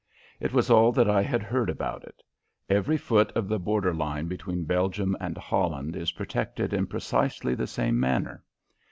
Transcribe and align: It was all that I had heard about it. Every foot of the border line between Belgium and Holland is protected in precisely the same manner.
It 0.39 0.51
was 0.51 0.71
all 0.71 0.91
that 0.93 1.07
I 1.07 1.21
had 1.21 1.43
heard 1.43 1.69
about 1.69 2.03
it. 2.05 2.23
Every 2.67 2.97
foot 2.97 3.31
of 3.33 3.47
the 3.47 3.59
border 3.59 3.93
line 3.93 4.27
between 4.27 4.63
Belgium 4.63 5.15
and 5.21 5.37
Holland 5.37 5.95
is 5.95 6.13
protected 6.13 6.73
in 6.73 6.87
precisely 6.87 7.53
the 7.53 7.67
same 7.67 7.99
manner. 7.99 8.43